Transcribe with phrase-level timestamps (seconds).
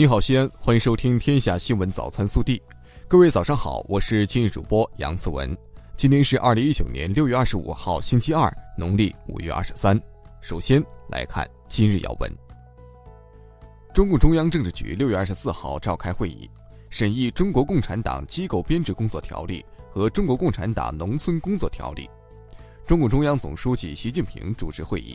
[0.00, 2.56] 你好，西安，欢迎收听《天下新闻早餐速递》。
[3.06, 5.54] 各位早上好，我是今日主播杨子文。
[5.94, 10.00] 今天是二零一九年六月二十五号，星期二，农历五月二十三。
[10.40, 12.34] 首先来看今日要闻。
[13.92, 16.48] 中共中央政治局六月二十四号召开会议，
[16.88, 19.62] 审议《中国共产党机构编制工作条例》
[19.94, 22.08] 和《中国共产党农村工作条例》。
[22.86, 25.14] 中共中央总书记习近平主持会议。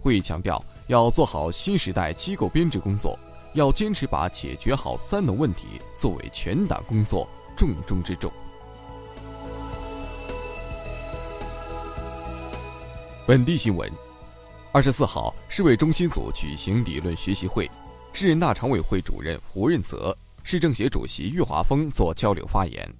[0.00, 3.18] 会议强调，要做好新时代机构编制工作。
[3.54, 8.30] 要坚持把解决好“三农”问题作为全党工作重中之重。
[13.24, 13.90] 本地新闻：
[14.72, 17.70] 二十四号，市委中心组举行理论学习会，
[18.12, 22.94] 市人大常委会主任胡润泽、市政协主席岳华峰作交流发言。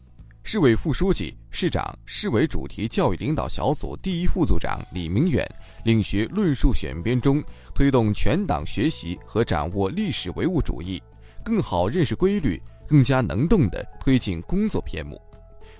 [0.46, 5.42] 市委副书记、市长、市委主题教育领导小组第一副组长李明远
[5.84, 7.42] 领学论述选编中
[7.74, 11.02] 推动全党学习和掌握历史唯物主义，
[11.42, 15.19] 更好认识规律，更加能动地推进工作篇目。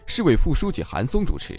[0.07, 1.55] 市委副书记韩松主持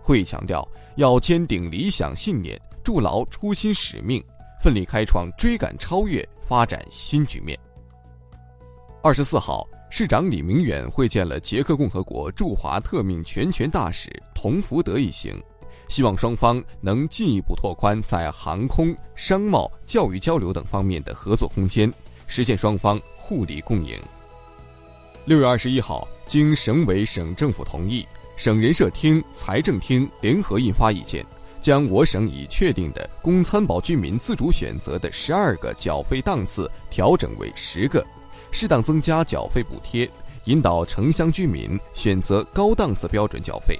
[0.00, 4.24] 会议，强调要坚定理想信念，筑牢初心使命，
[4.62, 7.58] 奋力开创追赶超越发展新局面。
[9.02, 9.66] 二十四号。
[9.94, 15.38] 市长李明远会见了捷克共和国驻华特命全权大使童福德一行，
[15.86, 21.92] 希望双方能进一步拓宽在航空、商贸、教育交流等方面的合作空间，
[22.26, 24.00] 实现双方互利共赢。
[25.26, 31.22] 六月二十一号，经省委省政府同意，省人社厅、财政厅联合印发意见，
[31.60, 38.02] 将我省已确定的供参保居民自主选择的十二个缴费档次调整为十个。
[38.52, 40.08] 适当增加缴费补贴，
[40.44, 43.76] 引导城乡居民选择高档次标准缴费。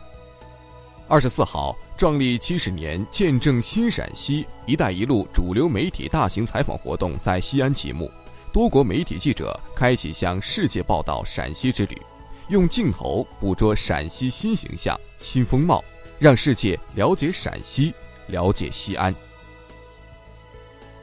[1.06, 8.10] 二十四号，壮丽七十年，见证新陕西“一带一路”主流媒体大型采访活动在西安启幕，
[8.50, 12.00] 多国媒体记者开启向世界报道陕西之旅，
[12.48, 15.84] 用镜头捕捉陕西新形象、新风貌，
[16.18, 17.92] 让世界了解陕西，
[18.28, 19.14] 了解西安。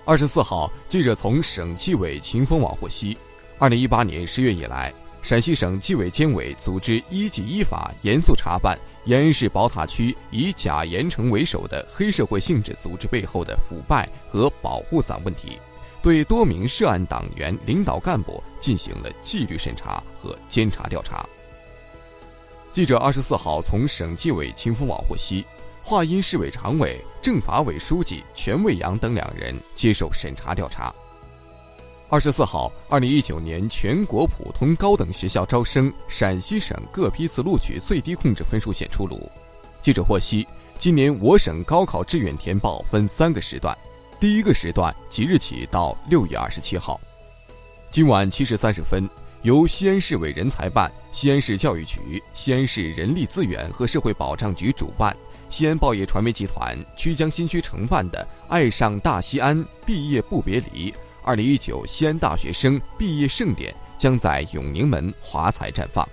[0.06, 3.16] 二十四号，记者从省纪委秦风网获悉。
[3.60, 15.60] 二零一八年十月以来，陕西省纪委监委组织依纪依法严肃查办延安市宝塔区以贾延成为首的黑社会性质组织背后的腐败和保护伞问题，
[16.02, 21.28] 对多名涉案党员领导干部进行了纪律审查和监察调查。
[22.72, 25.44] 记者二十四号从省纪委秦风网获悉，
[25.84, 30.96] 华阴市委常委、政法委书记全卫阳等两人接受审查调查。
[32.12, 39.30] 二十四号，二零一九年全国普通高等学校招生陕西省各批次录取最低控制分数线出炉。
[39.80, 40.48] 记者获悉，
[40.80, 43.78] 今年我省高考志愿填报分三个时段，
[44.20, 47.00] 第一个时段即日起到六月二十七号。
[47.92, 49.08] 今晚七时三十分，
[49.44, 55.16] 由西安市委人才办、西安市教育局、西安市人力资源和社会保障局主办，
[55.48, 60.92] 西安报业传媒集团曲江新区承办的“爱上大西安，毕业不别离”。
[61.24, 66.08] 二零一九西安大学生毕业盛典将在永宁门华彩绽放，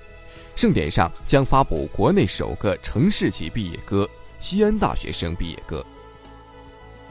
[0.55, 4.05] 盛典上将发布国内首个城市级毕业歌
[4.41, 5.81] 《西安大学生毕业歌》。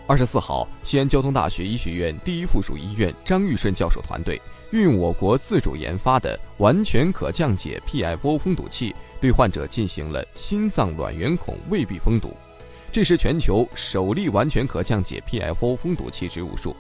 [0.07, 4.39] 二十四号，西安交通大学医学院第一附属医院张玉顺教授团队
[4.72, 12.35] 运用我国自主研发的完全可降解 PFO 封堵器，对患者进行了心脏卵圆孔未闭封堵，
[12.91, 16.75] 这是全球首例完全可降解 PFO 封堵器植入术。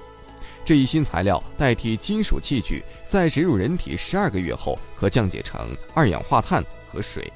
[0.65, 7.31] 这一新材料代替金属器具，在植入人体十二个月后，可降解成二氧化碳和水。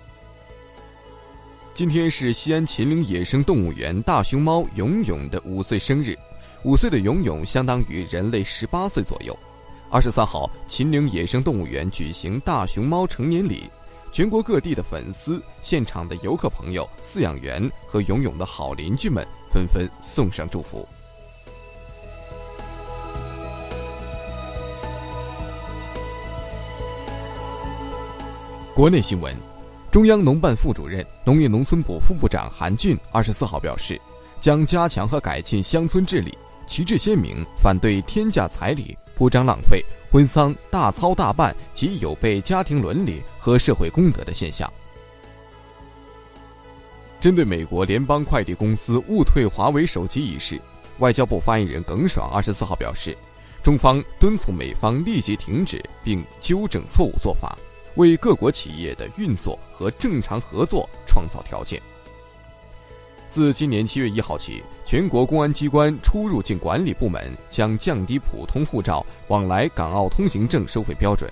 [1.76, 6.18] 今天是西安秦岭野生动物园大熊猫勇勇的五岁生日，
[6.64, 9.38] 五岁的勇勇相当于人类十八岁左右。
[9.92, 13.70] 二十三号，秦岭野生动物园举行大熊猫成年礼，
[14.12, 19.24] 全国各地的粉丝、现场的游客朋友、饲养员和勇勇的好邻居们
[19.54, 20.88] 纷纷送上祝福。
[28.80, 29.36] 国内新闻，
[29.92, 34.00] 中央农办副主任、农业农村部副部长韩俊二十四号表示，
[34.40, 36.34] 将加强和改进乡村治理，
[36.66, 44.72] 旗帜鲜明反对天价彩礼、铺张浪费、婚丧大操大办及有悖家庭伦理和社会公德的现象。
[47.20, 50.58] 针对美国联邦快递公司误退华为手机一事，
[51.00, 53.14] 外交部发言人耿爽二十四号表示，
[53.62, 57.58] 中方敦促美方立即停止并纠正错误做法。
[58.00, 61.82] 为各国企业的运作和正常合作创造条件。
[63.28, 71.30] 自今年七月一号起，全国公安机关出入境管理部门将降低普通护照往来港澳通行证收费标准，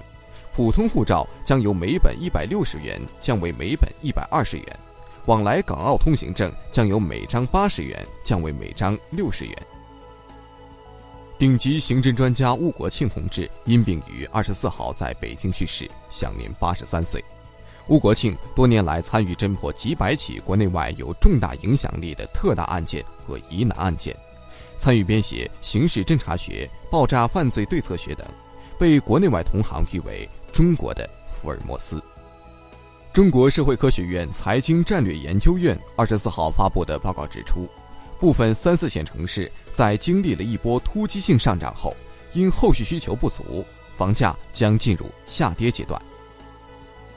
[0.54, 4.80] 普通护照将由每本一百六十元降为每本一百二十元，
[5.26, 9.56] 往来港澳通行证将由每张八十元降为每张六十元。
[11.38, 17.24] 顶级刑侦专家邬国庆同志因病于二十四号在北京去世，享年八十三岁。
[17.88, 24.16] 邬国庆多年来参与侦破几百起国内外有重大影响力的特大案件和疑难案件，
[24.80, 28.28] 参与编写《刑事侦查学》《爆炸犯罪对策学》等，
[28.80, 32.02] 被国内外同行誉为“中国的福尔摩斯”。
[33.14, 37.70] 中国社会科学院财经战略研究院二十四号发布的报告指出，
[38.20, 41.96] 部分三四线城市在经历了一波突击性上涨后，
[42.34, 43.66] 因后续需求不足，
[43.96, 46.02] 房价将进入下跌阶段。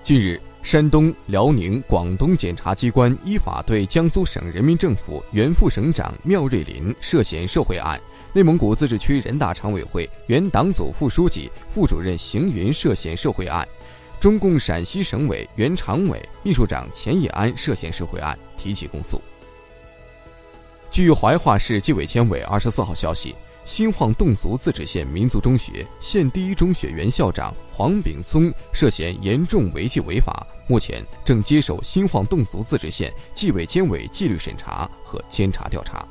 [0.03, 0.41] 近日。
[0.63, 7.99] 山东、辽宁、广东检察机关依法对江苏省人民政府原副省长缪瑞林涉嫌受贿案、
[8.35, 13.67] 内蒙古自治区人大常委会原党组副书记、副主任邢云涉嫌受贿案、
[14.21, 19.19] 中共陕西省委原常委、秘书长钱义安涉嫌受贿案提起公诉。
[21.03, 23.35] 据怀化市纪委监委二十四号消息。
[23.65, 36.07] 新晃侗族自治县民族中学县第一中学原校长黄炳松涉嫌严重违纪违法，目前正接受新晃侗族自治县纪委监委纪律审查和监察调查。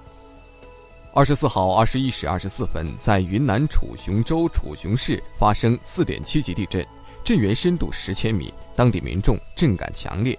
[1.14, 6.84] 二十四号二十一时二十四分，在云南楚雄州楚雄市发生四点七级地震，
[7.24, 10.36] 震源深度十千米，当地民众震感强烈。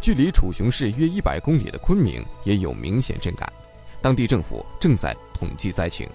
[0.00, 3.52] 距离楚雄市约一百公里的昆明也有明显震感，
[4.00, 6.08] 当地政府正在统计灾情。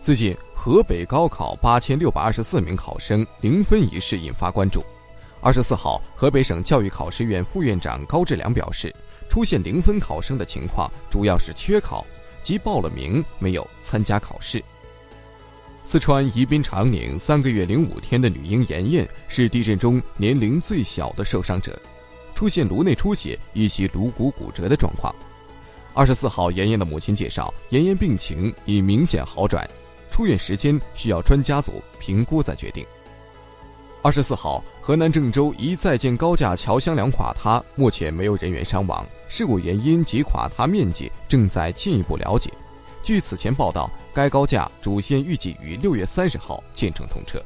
[0.00, 4.84] 最近，河北高考八千六百二十四名考生零分一事引发关注。
[5.40, 8.94] 二十四号，河北省教育考试院副院长高志良表示，
[9.28, 12.04] 出现零分考生的情况主要是缺考，
[12.42, 14.62] 即报了名没有参加考试。
[15.84, 21.78] 四川宜宾长宁三个月零五天的女婴妍妍是地震中年龄最小的受伤者，
[22.34, 25.14] 出现颅内出血以及颅骨骨折的状况。
[25.96, 29.68] 二十四号，妍妍的母亲介绍，妍妍病情已明显好转。
[30.10, 32.84] 出院时间需要专家组评估再决定。
[34.02, 42.52] 二十四号，河南郑州一在建高架桥箱梁垮塌，目前没有人员伤亡，事故原因及垮塌面积正在进一步了解。
[43.04, 47.40] 据此前报道，该高架主线预计于六月三十号建成通车。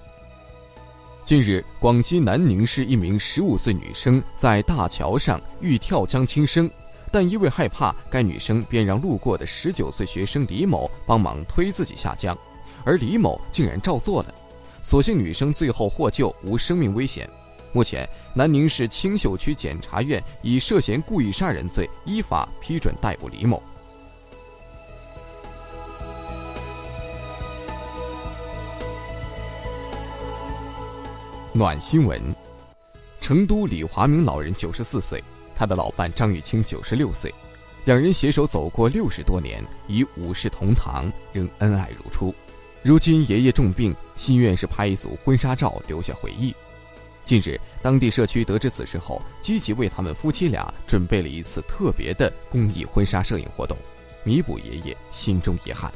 [1.27, 6.69] 近日，广西南宁市一名十五岁女生在大桥上欲跳江轻生。
[7.11, 12.37] 但因为害怕，该女生便让路过的十九岁学生李某帮忙推自己下江。
[12.85, 14.35] 而李某竟然照做了，
[14.83, 17.29] 所幸女生最后获救，无生命危险。
[17.73, 23.63] 目前，南宁市青秀区检察院以涉嫌故意杀人罪依法批准逮捕李某。
[31.53, 32.23] 暖新闻：
[33.21, 35.23] 成都李华明老人九十四岁，
[35.59, 37.35] 他的老伴张玉清九十六岁，
[37.85, 42.33] 两人携手走过六十多年，已五世同堂，仍恩爱如初。
[42.81, 46.55] 如今爷爷重病，心愿是拍一组婚纱照留下回忆。
[47.25, 53.77] 近日，当地社区得知此事后，积极为他们夫妻俩准备了一次特别的公益婚纱摄影活动，
[54.23, 55.93] 弥补爷爷心中遗憾。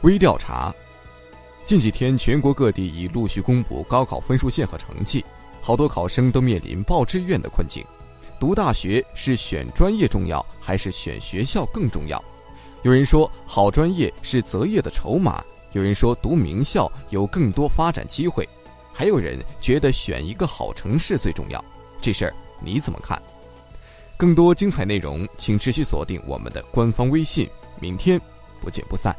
[0.00, 0.74] 微调查：
[1.72, 5.24] 近几天，全国各地已陆续公布高考分数线和成绩，
[5.62, 7.82] 好多考生都面临报志愿的困境。
[8.38, 12.22] 读大学是选专业重要还是选学校更重要？
[12.82, 18.46] 有人说好专业是择业的筹码，有人说读名校有更多发展机会，
[18.92, 21.64] 还有人觉得选一个好城市最重要。
[22.02, 23.18] 这事儿你怎么看？
[24.18, 27.48] 更多精彩内容，请持续锁定我们的官方微信。
[27.80, 28.20] 明天
[28.60, 29.16] 不见不散。